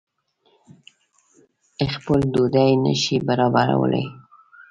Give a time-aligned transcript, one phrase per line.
[1.93, 4.05] خپل ډوډۍ نه شي برابرولای.